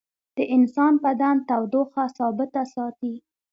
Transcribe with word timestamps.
د 0.37 0.39
انسان 0.55 0.93
بدن 1.05 1.35
تودوخه 1.47 2.03
ثابته 2.17 2.61
ساتي 2.73 3.13